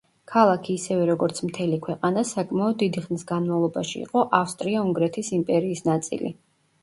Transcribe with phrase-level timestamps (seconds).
[0.31, 6.33] ქალაქი, ისევე როგორც მთელი ქვეყანა, საკმაოდ დიდი ხნის განმავლობაში იყო ავსტრია-უნგრეთის იმპერიის ნაწილი.